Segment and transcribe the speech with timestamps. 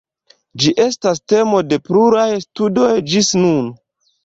[0.63, 3.73] Ĝi estas temo de pluraj studoj ĝis nun.